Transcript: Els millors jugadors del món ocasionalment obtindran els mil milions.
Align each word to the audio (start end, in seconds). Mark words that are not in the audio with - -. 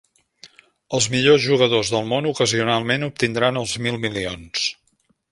Els 0.99 1.07
millors 1.15 1.43
jugadors 1.43 1.91
del 1.95 2.07
món 2.13 2.29
ocasionalment 2.31 3.05
obtindran 3.11 3.61
els 3.63 3.75
mil 3.89 4.01
milions. 4.07 4.65